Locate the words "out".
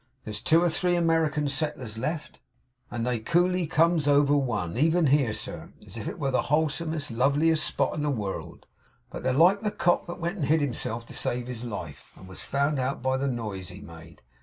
12.79-13.03